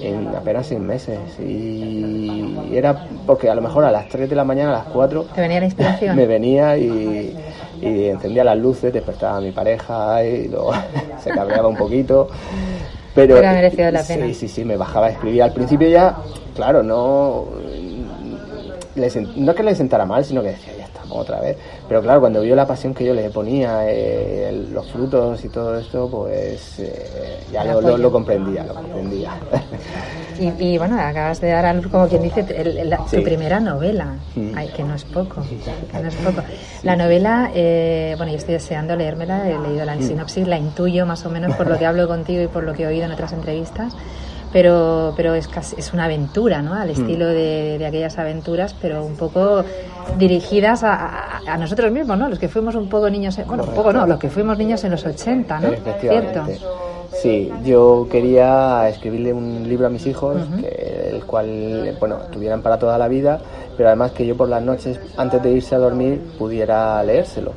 en 0.00 0.28
apenas 0.28 0.66
seis 0.66 0.80
meses. 0.80 1.18
Y 1.38 2.54
era 2.72 3.06
porque 3.26 3.48
a 3.48 3.54
lo 3.54 3.62
mejor 3.62 3.84
a 3.84 3.92
las 3.92 4.08
3 4.08 4.28
de 4.28 4.36
la 4.36 4.44
mañana, 4.44 4.70
a 4.70 4.78
las 4.84 4.86
4... 4.92 5.26
¿Te 5.34 5.40
venía 5.40 5.60
la 5.60 5.66
inspiración? 5.66 6.16
Me 6.16 6.26
venía 6.26 6.76
y, 6.76 7.36
encendía 7.82 8.44
las 8.44 8.58
luces, 8.58 8.92
despertaba 8.92 9.38
a 9.38 9.40
mi 9.40 9.52
pareja 9.52 10.24
y 10.24 10.48
luego 10.48 10.72
se 11.22 11.30
cabreaba 11.30 11.68
un 11.68 11.76
poquito. 11.76 12.28
Pero, 13.14 13.36
Pero 13.36 13.48
merecido 13.48 13.90
la 13.90 14.02
pena. 14.02 14.26
Sí, 14.26 14.34
sí, 14.34 14.48
sí, 14.48 14.64
me 14.64 14.76
bajaba 14.76 15.06
a 15.06 15.10
escribir. 15.10 15.42
Al 15.42 15.52
principio 15.52 15.88
ya, 15.88 16.16
claro, 16.54 16.82
no... 16.82 17.46
no 18.94 19.50
es 19.50 19.56
que 19.56 19.62
le 19.62 19.74
sentara 19.74 20.06
mal, 20.06 20.24
sino 20.24 20.42
que 20.42 20.48
decía, 20.48 20.74
ya 20.78 20.84
estamos 20.84 21.18
otra 21.18 21.40
vez. 21.40 21.56
Pero 21.90 22.02
claro, 22.02 22.20
cuando 22.20 22.40
vio 22.42 22.54
la 22.54 22.68
pasión 22.68 22.94
que 22.94 23.04
yo 23.04 23.12
le 23.12 23.30
ponía, 23.30 23.80
eh, 23.88 24.64
los 24.70 24.88
frutos 24.92 25.44
y 25.44 25.48
todo 25.48 25.76
esto, 25.76 26.08
pues 26.08 26.78
eh, 26.78 27.40
ya 27.52 27.64
lo, 27.64 27.98
lo, 27.98 28.12
comprendía, 28.12 28.62
lo 28.62 28.74
comprendía. 28.74 29.32
Y, 30.38 30.78
bueno, 30.78 30.98
acabas 30.98 31.40
de 31.40 31.48
dar 31.50 31.66
a 31.66 31.74
luz, 31.74 31.88
como 31.88 32.06
quien 32.06 32.22
dice, 32.22 32.44
tu 32.44 33.22
primera 33.24 33.58
novela, 33.58 34.14
mm. 34.36 34.52
Ay, 34.54 34.68
que 34.68 34.84
no 34.84 34.94
es 34.94 35.04
poco, 35.04 35.42
que 35.90 36.00
no 36.00 36.08
es 36.08 36.14
poco. 36.14 36.42
La 36.84 36.94
novela, 36.94 37.50
eh, 37.56 38.14
bueno, 38.16 38.30
yo 38.30 38.38
estoy 38.38 38.54
deseando 38.54 38.94
leérmela, 38.94 39.50
he 39.50 39.58
leído 39.58 39.84
la 39.84 39.96
mm. 39.96 40.02
sinopsis, 40.02 40.46
la 40.46 40.58
intuyo 40.58 41.06
más 41.06 41.26
o 41.26 41.28
menos 41.28 41.56
por 41.56 41.66
lo 41.66 41.76
que 41.76 41.86
hablo 41.86 42.06
contigo 42.06 42.40
y 42.40 42.46
por 42.46 42.62
lo 42.62 42.72
que 42.72 42.84
he 42.84 42.86
oído 42.86 43.04
en 43.04 43.10
otras 43.10 43.32
entrevistas 43.32 43.96
pero, 44.52 45.14
pero 45.16 45.34
es, 45.34 45.48
casi, 45.48 45.76
es 45.78 45.92
una 45.92 46.04
aventura, 46.04 46.62
¿no? 46.62 46.74
Al 46.74 46.88
mm. 46.88 46.92
estilo 46.92 47.26
de, 47.26 47.78
de, 47.78 47.86
aquellas 47.86 48.18
aventuras, 48.18 48.74
pero 48.80 49.04
un 49.04 49.16
poco 49.16 49.64
dirigidas 50.18 50.82
a, 50.82 51.38
a, 51.46 51.56
nosotros 51.56 51.92
mismos, 51.92 52.18
¿no? 52.18 52.28
Los 52.28 52.38
que 52.38 52.48
fuimos 52.48 52.74
un 52.74 52.88
poco 52.88 53.08
niños, 53.08 53.38
bueno, 53.46 53.64
un 53.64 53.74
poco 53.74 53.92
no, 53.92 54.06
los 54.06 54.18
que 54.18 54.28
fuimos 54.28 54.58
niños 54.58 54.82
en 54.84 54.92
los 54.92 55.04
80, 55.04 55.60
¿no? 55.60 55.70
¿Cierto? 56.00 56.46
Sí, 57.12 57.52
yo 57.64 58.08
quería 58.10 58.88
escribirle 58.88 59.32
un 59.32 59.68
libro 59.68 59.86
a 59.86 59.90
mis 59.90 60.06
hijos, 60.06 60.38
el 60.62 61.24
cual, 61.24 61.96
bueno, 61.98 62.16
tuvieran 62.32 62.62
para 62.62 62.78
toda 62.78 62.96
la 62.98 63.08
vida, 63.08 63.40
pero 63.76 63.88
además 63.88 64.12
que 64.12 64.26
yo 64.26 64.36
por 64.36 64.48
las 64.48 64.62
noches, 64.62 64.98
antes 65.16 65.42
de 65.42 65.50
irse 65.50 65.74
a 65.74 65.78
dormir, 65.78 66.20
pudiera 66.38 67.02
leérselo. 67.04 67.52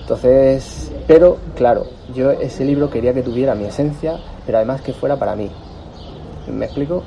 Entonces, 0.00 0.92
pero 1.06 1.38
claro, 1.56 1.86
yo 2.14 2.32
ese 2.32 2.64
libro 2.64 2.90
quería 2.90 3.14
que 3.14 3.22
tuviera 3.22 3.54
mi 3.54 3.64
esencia, 3.64 4.18
pero 4.44 4.58
además 4.58 4.82
que 4.82 4.92
fuera 4.92 5.16
para 5.16 5.36
mí. 5.36 5.50
¿Me 6.46 6.66
explico? 6.66 7.02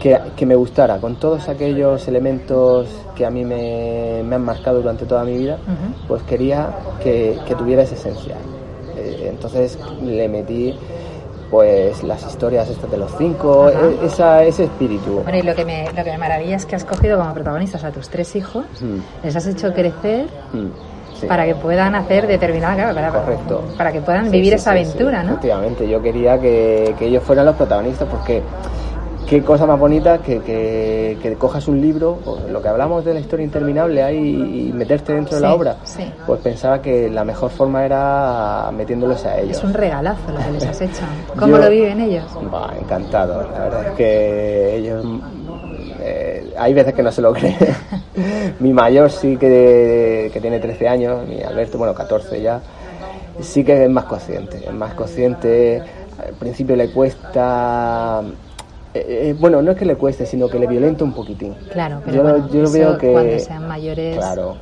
Que, 0.00 0.18
que 0.36 0.46
me 0.46 0.54
gustara, 0.54 0.98
con 0.98 1.16
todos 1.16 1.48
aquellos 1.48 2.06
elementos 2.06 2.88
que 3.14 3.24
a 3.24 3.30
mí 3.30 3.44
me, 3.44 4.22
me 4.22 4.36
han 4.36 4.44
marcado 4.44 4.80
durante 4.82 5.06
toda 5.06 5.24
mi 5.24 5.36
vida, 5.36 5.58
pues 6.06 6.22
quería 6.22 6.68
que, 7.02 7.38
que, 7.46 7.54
tuviera 7.54 7.82
esa 7.82 7.94
esencia. 7.94 8.36
Eh, 8.96 9.28
entonces 9.30 9.78
le 10.02 10.28
metí 10.28 10.74
pues 11.50 12.02
las 12.02 12.26
historias 12.26 12.68
estas 12.68 12.90
de 12.90 12.96
los 12.98 13.10
cinco, 13.16 13.70
e, 13.70 14.06
esa, 14.06 14.44
ese 14.44 14.64
espíritu. 14.64 15.20
Bueno, 15.22 15.38
y 15.38 15.42
lo 15.42 15.54
que, 15.54 15.64
me, 15.64 15.86
lo 15.86 16.04
que 16.04 16.10
me 16.10 16.18
maravilla 16.18 16.56
es 16.56 16.66
que 16.66 16.76
has 16.76 16.84
cogido 16.84 17.18
como 17.18 17.32
protagonistas 17.32 17.84
a 17.84 17.92
tus 17.92 18.08
tres 18.08 18.36
hijos, 18.36 18.66
les 19.22 19.34
has 19.34 19.46
hecho 19.46 19.72
crecer 19.72 20.26
para 21.28 21.44
que 21.44 21.54
puedan 21.54 21.94
hacer 21.94 22.26
determinada, 22.26 22.92
para, 22.94 23.10
Correcto. 23.10 23.62
para 23.76 23.92
que 23.92 24.00
puedan 24.00 24.30
vivir 24.30 24.54
esa 24.54 24.72
aventura, 24.72 25.22
¿no? 25.22 25.30
Efectivamente, 25.30 25.88
yo 25.88 26.02
quería 26.02 26.38
que, 26.38 26.94
que 26.98 27.06
ellos 27.06 27.22
fueran 27.22 27.46
los 27.46 27.56
protagonistas 27.56 28.08
porque 28.08 28.42
qué 29.26 29.42
cosa 29.42 29.66
más 29.66 29.78
bonita 29.78 30.18
que, 30.18 30.40
que, 30.40 31.36
cojas 31.38 31.66
un 31.68 31.80
libro, 31.80 32.18
lo 32.48 32.62
que 32.62 32.68
hablamos 32.68 33.04
de 33.04 33.12
la 33.14 33.20
historia 33.20 33.44
interminable 33.44 34.02
ahí 34.02 34.68
y 34.68 34.72
meterte 34.72 35.12
dentro 35.12 35.36
de 35.36 35.42
la 35.42 35.54
obra. 35.54 35.76
Pues 36.26 36.40
pensaba 36.40 36.80
que 36.80 37.10
la 37.10 37.24
mejor 37.24 37.50
forma 37.50 37.84
era 37.84 38.70
metiéndolos 38.72 39.24
a 39.26 39.38
ellos. 39.38 39.58
Es 39.58 39.64
un 39.64 39.74
regalazo 39.74 40.32
lo 40.32 40.38
que 40.38 40.50
les 40.52 40.66
has 40.66 40.80
hecho. 40.80 41.02
¿Cómo 41.38 41.58
lo 41.58 41.68
viven 41.68 42.00
ellos? 42.00 42.24
Encantado. 42.80 43.42
La 43.52 43.64
verdad 43.64 43.86
es 43.88 43.92
que 43.94 44.76
ellos 44.76 45.04
hay 46.58 46.74
veces 46.74 46.94
que 46.94 47.02
no 47.02 47.12
se 47.12 47.22
lo 47.22 47.32
creen. 47.32 47.56
mi 48.60 48.72
mayor 48.72 49.10
sí 49.10 49.36
que, 49.36 50.30
que 50.32 50.40
tiene 50.40 50.58
13 50.58 50.88
años, 50.88 51.26
mi 51.26 51.42
Alberto, 51.42 51.78
bueno, 51.78 51.94
14 51.94 52.40
ya, 52.40 52.60
sí 53.40 53.64
que 53.64 53.84
es 53.84 53.90
más 53.90 54.04
consciente, 54.04 54.62
es 54.66 54.72
más 54.72 54.94
consciente. 54.94 55.82
Al 56.18 56.34
principio 56.34 56.76
le 56.76 56.90
cuesta 56.90 58.22
eh, 58.96 59.28
eh, 59.28 59.36
bueno, 59.38 59.60
no 59.60 59.72
es 59.72 59.76
que 59.76 59.84
le 59.84 59.96
cueste, 59.96 60.24
sino 60.24 60.48
que 60.48 60.58
le 60.58 60.66
violenta 60.66 61.04
un 61.04 61.12
poquitín. 61.12 61.54
Claro, 61.70 62.00
pero 62.04 62.48
yo, 62.48 62.70
veo 62.70 62.96
que 62.96 63.12
cuando 63.12 63.38
sean 63.38 63.68
mayores. 63.68 64.16
Claro, 64.16 64.56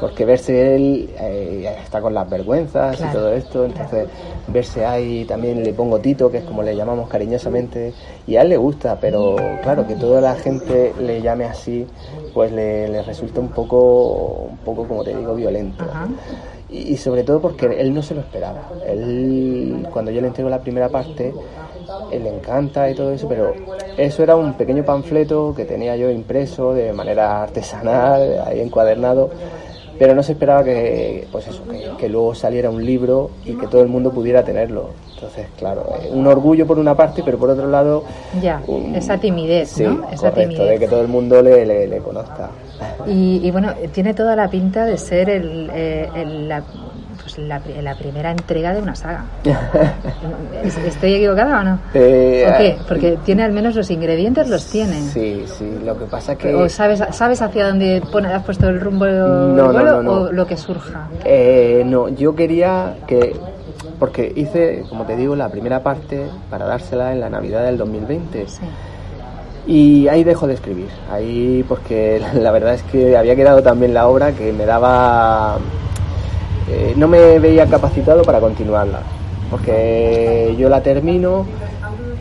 porque 0.00 0.24
verse 0.24 0.74
él 0.74 1.10
eh, 1.20 1.76
está 1.82 2.00
con 2.00 2.14
las 2.14 2.28
vergüenzas 2.28 2.98
y 3.00 3.12
todo 3.12 3.32
esto, 3.32 3.64
entonces 3.64 4.08
verse 4.48 4.84
ahí 4.84 5.24
también 5.24 5.62
le 5.62 5.72
pongo 5.72 5.98
Tito, 5.98 6.30
que 6.30 6.38
es 6.38 6.44
como 6.44 6.62
le 6.62 6.74
llamamos 6.74 7.08
cariñosamente, 7.08 7.92
y 8.26 8.36
a 8.36 8.42
él 8.42 8.48
le 8.48 8.56
gusta, 8.56 8.98
pero 9.00 9.36
claro, 9.62 9.86
que 9.86 9.96
toda 9.96 10.20
la 10.20 10.34
gente 10.34 10.94
le 10.98 11.20
llame 11.20 11.44
así, 11.44 11.86
pues 12.32 12.50
le, 12.52 13.02
resulta 13.02 13.40
un 13.40 13.48
poco, 13.48 14.48
un 14.50 14.58
poco, 14.58 14.86
como 14.86 15.04
te 15.04 15.14
digo, 15.14 15.34
violento. 15.34 15.84
Y, 16.68 16.92
y 16.92 16.96
sobre 16.96 17.24
todo 17.24 17.40
porque 17.40 17.66
él 17.66 17.92
no 17.92 18.02
se 18.02 18.14
lo 18.14 18.20
esperaba. 18.20 18.70
Él, 18.86 19.86
cuando 19.92 20.10
yo 20.10 20.20
le 20.20 20.28
entrego 20.28 20.48
la 20.48 20.60
primera 20.60 20.88
parte, 20.88 21.34
él 22.10 22.24
le 22.24 22.34
encanta 22.34 22.88
y 22.90 22.94
todo 22.94 23.12
eso, 23.12 23.28
pero 23.28 23.52
eso 23.96 24.22
era 24.22 24.36
un 24.36 24.54
pequeño 24.54 24.84
panfleto 24.84 25.54
que 25.54 25.64
tenía 25.64 25.96
yo 25.96 26.10
impreso 26.10 26.72
de 26.72 26.92
manera 26.92 27.42
artesanal, 27.42 28.42
ahí 28.46 28.60
encuadernado, 28.60 29.30
pero 30.00 30.14
no 30.14 30.22
se 30.22 30.32
esperaba 30.32 30.64
que, 30.64 31.28
pues 31.30 31.46
eso, 31.46 31.62
que, 31.98 32.08
luego 32.08 32.34
saliera 32.34 32.70
un 32.70 32.82
libro 32.82 33.32
y 33.44 33.52
que 33.52 33.66
todo 33.66 33.82
el 33.82 33.88
mundo 33.88 34.10
pudiera 34.10 34.42
tenerlo. 34.42 34.92
Entonces, 35.14 35.48
claro, 35.58 35.92
eh, 36.02 36.08
un 36.10 36.26
orgullo 36.26 36.66
por 36.66 36.78
una 36.78 36.94
parte, 36.94 37.20
pero 37.22 37.36
por 37.36 37.50
otro 37.50 37.68
lado... 37.68 38.04
Ya, 38.40 38.62
esa 38.94 39.18
timidez, 39.18 39.78
¿no? 39.78 40.08
Esa 40.10 40.30
timidez. 40.30 40.70
de 40.70 40.78
que 40.78 40.88
todo 40.88 41.02
el 41.02 41.08
mundo 41.08 41.42
le, 41.42 41.66
le, 41.86 41.98
conozca. 41.98 42.48
Y, 43.06 43.50
bueno, 43.50 43.74
tiene 43.92 44.14
toda 44.14 44.36
la 44.36 44.48
pinta 44.48 44.84
de 44.84 44.96
ser 44.98 45.30
el, 45.30 45.70
eh, 45.72 46.08
el 46.14 46.48
la 46.48 46.62
pues 47.22 47.38
la, 47.38 47.60
la 47.82 47.94
primera 47.94 48.30
entrega 48.30 48.72
de 48.74 48.80
una 48.80 48.94
saga. 48.94 49.24
¿Estoy 50.86 51.14
equivocada 51.14 51.60
o 51.60 51.64
no? 51.64 51.78
Eh, 51.94 52.46
¿O 52.48 52.58
qué? 52.58 52.76
Porque 52.88 53.18
tiene 53.24 53.42
al 53.42 53.52
menos 53.52 53.74
los 53.74 53.90
ingredientes, 53.90 54.48
los 54.48 54.66
tiene. 54.66 55.00
Sí, 55.00 55.44
sí, 55.46 55.78
lo 55.84 55.98
que 55.98 56.06
pasa 56.06 56.36
que... 56.36 56.54
¿O 56.54 56.68
sabes, 56.68 57.02
sabes 57.12 57.42
hacia 57.42 57.68
dónde 57.68 58.02
pone, 58.10 58.28
has 58.28 58.42
puesto 58.44 58.68
el 58.68 58.80
rumbo 58.80 59.06
No, 59.06 59.72
no, 59.72 60.02
no. 60.02 60.12
o 60.12 60.32
lo 60.32 60.46
que 60.46 60.56
surja? 60.56 61.08
Eh, 61.24 61.82
no, 61.86 62.08
yo 62.08 62.34
quería 62.34 62.96
que... 63.06 63.36
Porque 63.98 64.32
hice, 64.34 64.84
como 64.88 65.04
te 65.04 65.14
digo, 65.14 65.36
la 65.36 65.50
primera 65.50 65.82
parte 65.82 66.24
para 66.48 66.64
dársela 66.64 67.12
en 67.12 67.20
la 67.20 67.28
Navidad 67.28 67.64
del 67.64 67.76
2020. 67.76 68.48
Sí. 68.48 68.62
Y 69.70 70.08
ahí 70.08 70.24
dejo 70.24 70.48
de 70.48 70.54
escribir, 70.54 70.88
ahí 71.12 71.64
porque 71.68 72.20
la 72.34 72.50
verdad 72.50 72.74
es 72.74 72.82
que 72.82 73.16
había 73.16 73.36
quedado 73.36 73.62
también 73.62 73.94
la 73.94 74.08
obra 74.08 74.32
que 74.32 74.52
me 74.52 74.66
daba... 74.66 75.58
eh, 76.68 76.92
no 76.96 77.06
me 77.06 77.38
veía 77.38 77.66
capacitado 77.66 78.22
para 78.22 78.40
continuarla, 78.40 78.98
porque 79.48 80.56
yo 80.58 80.68
la 80.68 80.82
termino 80.82 81.46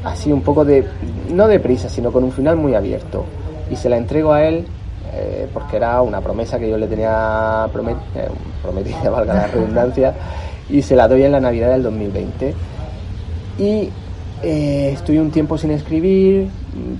así 0.03 0.31
un 0.31 0.43
poco 0.43 0.63
de... 0.63 0.85
no 1.31 1.47
deprisa, 1.47 1.89
sino 1.89 2.11
con 2.11 2.23
un 2.23 2.31
final 2.31 2.55
muy 2.55 2.75
abierto. 2.75 3.25
Y 3.71 3.75
se 3.75 3.89
la 3.89 3.97
entrego 3.97 4.31
a 4.31 4.43
él 4.43 4.67
eh, 5.11 5.47
porque 5.51 5.77
era 5.77 6.03
una 6.03 6.21
promesa 6.21 6.59
que 6.59 6.69
yo 6.69 6.77
le 6.77 6.85
tenía 6.85 7.65
eh, 7.65 8.27
prometida, 8.61 9.09
valga 9.09 9.33
la 9.33 9.47
redundancia, 9.47 10.13
y 10.69 10.83
se 10.83 10.95
la 10.95 11.07
doy 11.07 11.23
en 11.23 11.31
la 11.31 11.39
Navidad 11.39 11.71
del 11.71 11.81
2020. 11.81 12.53
Y 13.57 13.89
eh, 14.43 14.91
estoy 14.93 15.17
un 15.17 15.31
tiempo 15.31 15.57
sin 15.57 15.71
escribir, 15.71 16.49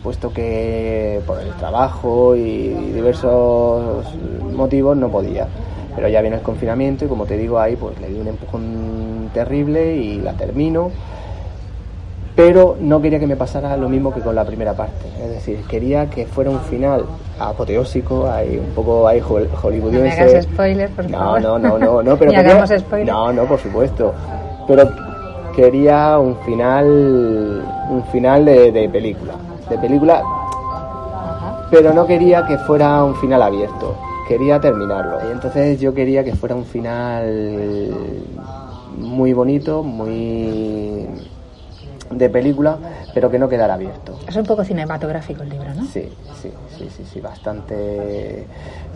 puesto 0.03 0.31
que 0.34 1.22
por 1.25 1.39
el 1.39 1.51
trabajo 1.53 2.36
y 2.36 2.69
diversos 2.93 4.05
motivos 4.53 4.98
no 4.98 5.10
podía. 5.10 5.48
Pero 5.96 6.08
ya 6.08 6.22
viene 6.22 6.38
el 6.38 6.41
confinamiento 6.43 7.05
y 7.05 7.08
como 7.08 7.25
te 7.25 7.38
digo 7.38 7.60
ahí, 7.60 7.75
pues 7.75 8.00
le 8.00 8.08
di 8.10 8.19
un 8.19 8.27
empujón 8.27 9.29
terrible 9.34 9.96
y 9.98 10.19
la 10.19 10.34
termino. 10.34 10.91
Pero 12.36 12.77
no 12.79 13.01
quería 13.01 13.19
que 13.19 13.27
me 13.27 13.36
pasara 13.36 13.75
lo 13.75 13.89
mismo 13.89 14.13
que 14.13 14.22
con 14.22 14.34
la 14.34 14.46
primera 14.46 14.74
parte. 14.74 15.08
Es 15.22 15.29
decir, 15.29 15.60
quería 15.67 16.10
que 16.10 16.25
fuera 16.25 16.50
un 16.50 16.62
final 16.62 17.03
apoteósico, 17.38 18.29
ahí 18.29 18.58
un 18.58 18.74
poco 18.74 19.08
ahí 19.08 19.19
hol- 19.19 19.43
No 19.46 19.50
me 19.51 19.58
hollywoodiense. 19.62 20.22
hagas 20.22 20.43
spoiler, 20.46 20.89
por 20.91 21.10
No, 21.10 21.17
favor. 21.17 21.41
no, 21.41 21.60
no, 21.60 21.77
no, 21.79 22.03
no, 22.03 22.17
pero 22.17 22.31
Ni 22.31 22.38
quería- 22.38 22.51
hagamos 22.51 22.69
spoiler. 22.79 23.08
No, 23.08 23.34
no, 23.34 23.43
por 23.46 23.60
supuesto. 23.60 24.13
Pero 24.67 24.84
quería 25.60 26.18
un 26.18 26.38
final, 26.46 26.86
un 27.89 28.04
final 28.13 28.46
de, 28.46 28.72
de 28.72 28.88
película, 28.88 29.34
de 29.70 29.78
película, 29.78 30.22
Ajá. 30.24 31.68
pero 31.70 31.94
no 31.94 32.08
quería 32.08 32.46
que 32.46 32.58
fuera 32.60 33.04
un 33.04 33.13
final 33.16 33.42
abierto. 33.42 33.94
Quería 34.30 34.62
terminarlo. 34.62 35.18
Y 35.28 35.32
entonces 35.34 35.82
yo 35.82 35.94
quería 35.94 36.24
que 36.24 36.34
fuera 36.34 36.56
un 36.56 36.63
final 36.63 37.92
muy 38.98 39.34
bonito, 39.34 39.84
muy 39.84 41.08
de 42.12 42.30
película, 42.30 42.78
pero 43.13 43.30
que 43.30 43.38
no 43.39 43.48
quedara 43.48 43.75
abierto. 43.75 44.18
Es 44.28 44.36
un 44.36 44.46
poco 44.46 44.63
cinematográfico 44.63 45.44
el 45.44 45.50
libro, 45.50 45.74
¿no? 45.75 45.84
Sí, 45.86 46.10
sí, 46.42 46.51
sí, 46.78 46.88
sí, 46.96 47.04
sí, 47.12 47.22
bastante. 47.22 48.46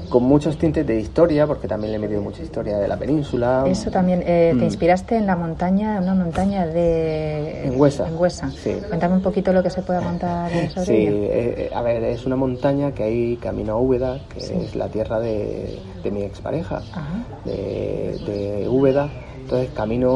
con 0.10 0.24
muchos 0.24 0.58
tintes 0.60 0.86
de 0.86 1.00
historia, 1.00 1.48
porque 1.48 1.68
también 1.68 1.92
le 1.92 1.98
he 1.98 2.00
metido 2.00 2.22
mucha 2.22 2.44
historia 2.44 2.78
de 2.78 2.88
la 2.88 2.98
península. 2.98 3.64
Eso 3.66 3.90
también, 3.90 4.22
eh, 4.26 4.50
te 4.54 4.62
Mm. 4.62 4.64
inspiraste 4.66 5.16
en 5.18 5.26
la 5.26 5.36
montaña, 5.36 6.00
una 6.00 6.14
montaña 6.14 6.68
de... 6.68 7.66
En 7.68 7.80
Huesa. 7.80 8.08
En 8.08 8.18
Huesa. 8.20 8.52
Sí. 8.52 8.76
Cuéntame 8.88 9.16
un 9.16 9.22
poquito 9.22 9.52
lo 9.54 9.64
que 9.64 9.72
se 9.72 9.82
pueda 9.82 10.02
contar 10.02 10.52
sobre 10.70 10.86
Sí, 10.86 10.94
eh, 11.08 11.10
eh, 11.12 11.72
a 11.74 11.82
ver, 11.82 12.04
es 12.04 12.26
una 12.28 12.36
montaña 12.36 12.92
que 12.92 13.04
hay 13.04 13.38
camino 13.38 13.74
a 13.74 13.78
Úbeda, 13.80 14.20
que 14.32 14.42
Sí. 14.42 14.54
es 14.54 14.76
la 14.76 14.90
tierra 14.90 15.20
de, 15.20 15.80
de 16.04 16.12
mi 16.12 16.22
expareja, 16.24 16.84
Ajá. 16.92 17.24
de, 17.46 18.20
de 18.28 18.70
Úbeda. 18.70 19.10
Entonces, 19.42 19.70
camino 19.76 20.10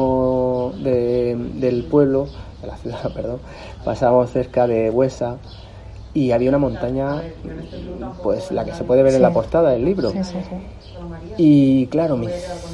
de- 0.76 1.36
del 1.54 1.84
pueblo, 1.84 2.32
de 2.60 2.66
la 2.68 2.76
ciudad, 2.76 3.12
perdón, 3.14 3.40
pasamos 3.84 4.30
cerca 4.30 4.66
de 4.66 4.90
Huesa 4.90 5.40
y 6.14 6.32
había 6.32 6.48
una 6.50 6.58
montaña, 6.58 7.24
pues 8.22 8.50
la 8.50 8.64
que 8.64 8.72
se 8.72 8.84
puede 8.84 9.02
ver 9.02 9.14
en 9.14 9.22
la 9.22 9.32
portada 9.32 9.70
del 9.70 9.84
libro. 9.84 10.10
Sí, 10.12 10.24
sí, 10.24 10.42
sí. 10.42 10.56
Y 11.36 11.86
claro, 11.86 12.16
mis, 12.16 12.30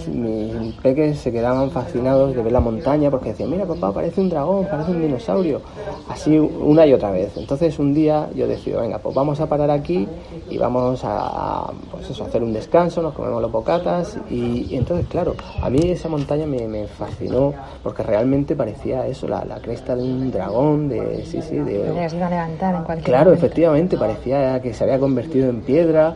mis 0.09 0.75
peques 0.77 1.19
se 1.19 1.31
quedaban 1.33 1.71
fascinados 1.71 2.35
de 2.35 2.43
ver 2.43 2.53
la 2.53 2.61
montaña 2.61 3.11
porque 3.11 3.31
decían, 3.31 3.51
mira 3.51 3.67
papá, 3.67 3.93
parece 3.93 4.21
un 4.21 4.29
dragón, 4.31 4.67
parece 4.71 4.91
un 4.93 5.03
dinosaurio. 5.03 5.61
Así 6.09 6.39
una 6.39 6.87
y 6.87 6.93
otra 6.93 7.11
vez. 7.11 7.37
Entonces 7.37 7.79
un 7.79 7.93
día 7.95 8.29
yo 8.35 8.47
decido, 8.47 8.81
venga, 8.81 8.99
pues 8.99 9.15
vamos 9.15 9.41
a 9.41 9.47
parar 9.47 9.71
aquí 9.71 10.09
y 10.51 10.57
vamos 10.59 11.01
a, 11.05 11.71
pues 11.91 12.09
eso, 12.11 12.25
hacer 12.25 12.43
un 12.43 12.53
descanso, 12.53 13.03
nos 13.03 13.15
comemos 13.15 13.41
los 13.43 13.53
bocatas. 13.53 14.17
Y, 14.31 14.67
y 14.71 14.77
entonces, 14.77 15.07
claro, 15.09 15.35
a 15.63 15.69
mí 15.71 15.79
esa 15.85 16.09
montaña 16.09 16.47
me, 16.47 16.67
me 16.69 16.87
fascinó 16.87 17.53
porque 17.83 18.03
realmente 18.03 18.57
parecía 18.57 19.07
eso, 19.07 19.29
la, 19.29 19.45
la 19.45 19.57
cresta 19.61 19.95
de 19.95 20.03
un 20.03 20.31
dragón, 20.31 20.89
de, 20.89 21.25
sí, 21.27 21.41
sí, 21.43 21.57
de, 21.57 21.89
a 21.89 22.09
levantar 22.31 22.75
en 22.77 22.83
cualquier 22.85 23.05
Claro, 23.05 23.25
momento. 23.31 23.47
efectivamente, 23.47 23.97
parecía 23.97 24.61
que 24.61 24.73
se 24.73 24.85
había 24.85 24.99
convertido 24.99 25.49
en 25.51 25.61
piedra. 25.63 26.15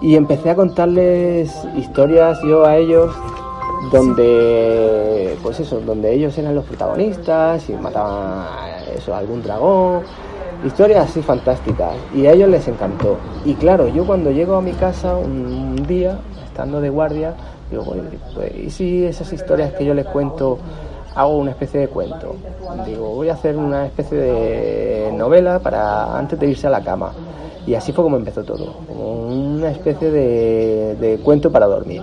Y 0.00 0.14
empecé 0.14 0.50
a 0.50 0.54
contarles 0.54 1.52
historias 1.76 2.38
yo 2.42 2.64
a 2.64 2.76
ellos 2.76 3.14
donde, 3.90 5.36
pues 5.42 5.60
eso, 5.60 5.80
donde 5.80 6.12
ellos 6.12 6.36
eran 6.38 6.54
los 6.54 6.64
protagonistas 6.64 7.68
y 7.68 7.72
mataban 7.72 8.46
eso, 8.94 9.14
algún 9.14 9.42
dragón. 9.42 10.02
Historias 10.64 11.08
así 11.08 11.22
fantásticas. 11.22 11.94
Y 12.14 12.26
a 12.26 12.32
ellos 12.32 12.48
les 12.48 12.66
encantó. 12.68 13.16
Y 13.44 13.54
claro, 13.54 13.88
yo 13.88 14.06
cuando 14.06 14.30
llego 14.30 14.56
a 14.56 14.60
mi 14.60 14.72
casa 14.72 15.16
un 15.16 15.76
día, 15.86 16.18
estando 16.44 16.80
de 16.80 16.90
guardia, 16.90 17.34
digo, 17.70 17.84
"Oye, 17.88 18.02
pues, 18.34 18.54
¿y 18.56 18.70
si 18.70 19.04
esas 19.04 19.32
historias 19.32 19.72
que 19.74 19.84
yo 19.84 19.94
les 19.94 20.06
cuento 20.06 20.58
hago 21.18 21.38
una 21.38 21.50
especie 21.50 21.80
de 21.80 21.88
cuento. 21.88 22.36
Digo, 22.86 23.08
voy 23.08 23.28
a 23.28 23.32
hacer 23.32 23.56
una 23.56 23.86
especie 23.86 24.16
de 24.18 25.12
novela 25.12 25.58
para 25.58 26.16
antes 26.16 26.38
de 26.38 26.46
irse 26.48 26.68
a 26.68 26.70
la 26.70 26.80
cama. 26.80 27.12
Y 27.68 27.74
así 27.74 27.92
fue 27.92 28.02
como 28.02 28.16
empezó 28.16 28.44
todo, 28.44 28.76
una 28.88 29.70
especie 29.70 30.10
de, 30.10 30.96
de 30.98 31.18
cuento 31.18 31.52
para 31.52 31.66
dormir. 31.66 32.00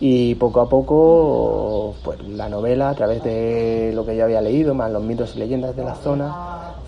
Y 0.00 0.34
poco 0.34 0.60
a 0.60 0.68
poco, 0.68 1.94
pues 2.02 2.26
la 2.26 2.48
novela, 2.48 2.90
a 2.90 2.94
través 2.94 3.22
de 3.22 3.92
lo 3.94 4.04
que 4.04 4.16
yo 4.16 4.24
había 4.24 4.40
leído, 4.40 4.74
más 4.74 4.90
los 4.90 5.00
mitos 5.00 5.36
y 5.36 5.38
leyendas 5.38 5.76
de 5.76 5.84
la 5.84 5.94
zona, 5.94 6.34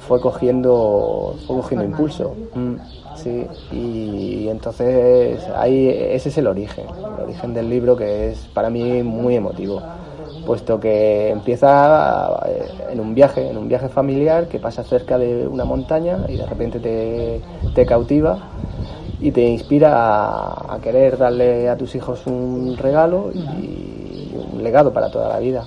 fue 0.00 0.20
cogiendo, 0.20 1.36
fue 1.46 1.58
cogiendo 1.58 1.84
impulso. 1.84 2.34
Mm, 2.56 2.74
sí, 3.14 3.46
y 3.70 4.48
entonces 4.48 5.40
ahí 5.54 5.90
ese 5.90 6.30
es 6.30 6.38
el 6.38 6.48
origen, 6.48 6.86
el 6.88 7.22
origen 7.22 7.54
del 7.54 7.70
libro 7.70 7.94
que 7.94 8.30
es 8.30 8.48
para 8.52 8.68
mí 8.68 9.04
muy 9.04 9.36
emotivo 9.36 9.80
puesto 10.44 10.80
que 10.80 11.30
empieza 11.30 12.40
eh, 12.46 12.68
en 12.92 13.00
un 13.00 13.14
viaje, 13.14 13.48
en 13.48 13.56
un 13.56 13.68
viaje 13.68 13.88
familiar 13.88 14.48
que 14.48 14.58
pasa 14.58 14.82
cerca 14.82 15.18
de 15.18 15.46
una 15.46 15.64
montaña 15.64 16.18
y 16.28 16.36
de 16.36 16.46
repente 16.46 16.78
te, 16.80 17.40
te 17.74 17.86
cautiva 17.86 18.38
y 19.20 19.32
te 19.32 19.42
inspira 19.42 19.92
a, 19.94 20.74
a 20.74 20.80
querer 20.80 21.18
darle 21.18 21.68
a 21.68 21.76
tus 21.76 21.94
hijos 21.94 22.26
un 22.26 22.76
regalo 22.76 23.30
y 23.34 24.32
un 24.52 24.62
legado 24.62 24.92
para 24.92 25.10
toda 25.10 25.28
la 25.28 25.38
vida. 25.38 25.64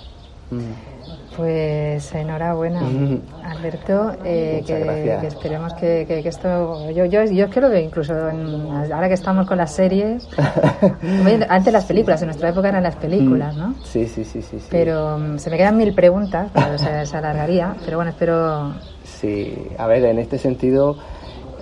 Pues 1.36 2.14
enhorabuena, 2.14 2.82
Mm. 2.82 3.22
Alberto. 3.44 4.12
eh, 4.24 4.64
que, 4.66 5.28
esperemos 5.28 5.74
que, 5.74 6.06
que- 6.08 6.22
que 6.22 6.30
esto. 6.30 6.92
Yo, 6.92 7.06
yo, 7.06 7.24
yo 7.26 7.46
es 7.46 7.50
que 7.52 7.60
lo 7.62 7.70
veo 7.70 7.80
incluso 7.82 8.30
en- 8.30 8.70
ahora 8.94 9.08
que 9.08 9.16
estamos 9.16 9.48
con 9.48 9.58
las 9.58 9.74
series. 9.74 10.28
Antes 11.50 11.74
las 11.74 11.86
películas, 11.86 12.22
en 12.22 12.28
nuestra 12.28 12.50
época 12.50 12.70
eran 12.70 12.84
las 12.84 12.96
películas, 12.98 13.56
¿no? 13.56 13.74
Sí, 13.84 14.06
sí, 14.08 14.24
sí, 14.24 14.42
sí. 14.42 14.60
sí. 14.60 14.68
Pero 14.70 15.18
mm, 15.18 15.38
se 15.40 15.50
me 15.50 15.58
quedan 15.58 15.76
mil 15.78 15.94
preguntas, 15.94 16.52
pero 16.54 16.78
se, 16.78 17.06
se 17.06 17.18
alargaría. 17.18 17.76
Pero 17.84 17.98
bueno, 17.98 18.12
espero. 18.12 18.74
Sí, 19.04 19.68
a 19.78 19.88
ver, 19.88 20.06
en 20.06 20.20
este 20.20 20.38
sentido 20.38 20.98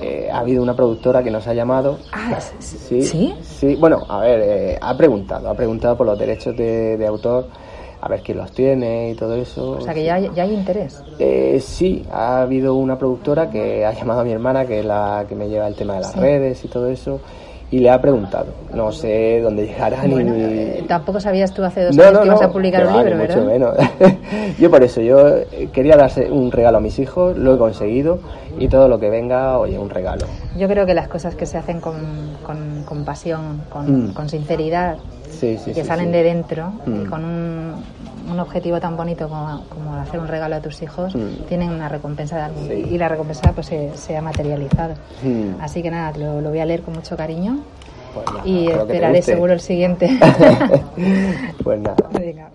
eh, 0.01 0.29
ha 0.31 0.39
habido 0.39 0.61
una 0.63 0.75
productora 0.75 1.23
que 1.23 1.31
nos 1.31 1.47
ha 1.47 1.53
llamado. 1.53 1.97
Ah, 2.11 2.33
es- 2.37 2.53
Sí, 2.59 3.01
¿Sí? 3.03 3.35
sí. 3.41 3.75
Bueno, 3.75 4.05
a 4.09 4.19
ver, 4.19 4.41
eh, 4.43 4.77
ha 4.81 4.97
preguntado, 4.97 5.49
ha 5.49 5.53
preguntado 5.55 5.95
por 5.95 6.05
los 6.07 6.17
derechos 6.19 6.55
de, 6.57 6.97
de 6.97 7.07
autor, 7.07 7.47
a 8.01 8.07
ver 8.07 8.21
quién 8.21 8.37
los 8.39 8.51
tiene 8.51 9.11
y 9.11 9.15
todo 9.15 9.35
eso. 9.35 9.71
O 9.73 9.81
sea 9.81 9.93
que 9.93 10.03
ya, 10.03 10.15
hay- 10.15 10.31
ya 10.35 10.43
hay 10.43 10.53
interés. 10.53 11.03
Eh, 11.19 11.59
sí, 11.61 12.03
ha 12.11 12.41
habido 12.41 12.73
una 12.75 12.97
productora 12.97 13.49
que 13.49 13.85
ha 13.85 13.93
llamado 13.93 14.21
a 14.21 14.23
mi 14.23 14.31
hermana, 14.31 14.65
que 14.65 14.79
es 14.79 14.85
la 14.85 15.25
que 15.29 15.35
me 15.35 15.47
lleva 15.47 15.67
el 15.67 15.75
tema 15.75 15.93
de 15.95 16.01
las 16.01 16.11
Sí. 16.13 16.19
redes 16.19 16.65
y 16.65 16.67
todo 16.67 16.87
eso, 16.89 17.19
y 17.69 17.77
le 17.79 17.89
ha 17.91 18.01
preguntado. 18.01 18.47
No 18.73 18.91
sé 18.91 19.39
dónde 19.41 19.67
llegará 19.67 19.99
Bueno, 20.07 20.33
ni. 20.33 20.41
eh, 20.43 20.83
tampoco 20.87 21.19
sabías 21.19 21.53
tú 21.53 21.63
hace 21.63 21.83
dos 21.85 21.95
No, 21.95 22.03
años 22.03 22.13
no, 22.13 22.19
que 22.21 22.25
ibas 22.27 22.41
no, 22.41 22.47
a 22.47 22.51
publicar 22.51 22.87
un 22.87 22.93
libro, 22.97 23.17
¿verdad? 23.17 23.35
mucho 23.37 23.47
menos. 23.47 23.75
yo 24.59 24.71
por 24.71 24.83
eso, 24.83 24.99
yo 25.01 25.27
eh, 25.37 25.69
quería 25.71 25.95
darse 25.95 26.29
un 26.31 26.51
regalo 26.51 26.79
a 26.79 26.81
mis 26.81 26.97
hijos, 26.97 27.37
lo 27.37 27.53
he 27.53 27.57
conseguido, 27.59 28.17
y 28.59 28.67
todo 28.67 28.87
lo 28.87 28.99
que 28.99 29.09
venga, 29.11 29.59
oye, 29.59 29.77
un 29.77 29.89
regalo. 29.91 30.25
Yo 30.57 30.67
creo 30.67 30.85
que 30.87 30.93
las 30.95 31.07
cosas 31.07 31.35
que 31.35 31.45
se 31.45 31.57
hacen 31.59 31.79
con, 31.79 31.95
con, 32.45 32.83
con 32.83 33.05
pasión, 33.05 33.61
con, 33.69 34.09
Mm. 34.09 34.13
con 34.15 34.27
sinceridad, 34.27 34.97
Sí, 35.31 35.57
sí, 35.57 35.71
y 35.71 35.73
que 35.73 35.83
salen 35.83 36.11
de 36.11 36.23
dentro, 36.23 36.71
y 36.85 36.89
Mm. 36.89 37.05
con 37.09 37.23
un, 37.25 37.73
un 38.31 38.39
objetivo 38.39 38.79
tan 38.79 38.95
bonito 38.95 39.27
como, 39.27 39.63
como 39.69 39.95
hacer 39.95 40.19
un 40.19 40.27
regalo 40.27 40.55
a 40.55 40.59
tus 40.61 40.81
hijos, 40.81 41.15
Mm. 41.15 41.45
tienen 41.47 41.69
una 41.71 41.89
recompensa 41.89 42.49
de 42.49 42.79
y 42.79 42.97
la 42.97 43.07
recompensa 43.09 43.51
pues 43.53 43.67
se, 43.67 43.91
se 43.95 44.15
ha 44.17 44.21
materializado. 44.21 44.93
Mm. 45.23 45.61
Así 45.61 45.81
que 45.81 45.89
nada, 45.91 46.15
lo, 46.17 46.41
lo 46.41 46.49
voy 46.49 46.59
a 46.59 46.65
leer 46.65 46.81
con 46.81 46.93
mucho 46.93 47.15
cariño 47.17 47.59
Pues 48.13 48.25
nada, 48.27 48.41
y 48.45 48.67
esperaré 48.67 49.21
seguro 49.21 49.53
el 49.53 49.59
siguiente. 49.61 50.09
pues 51.63 51.79
nada. 51.79 51.95
Venga. 52.13 52.49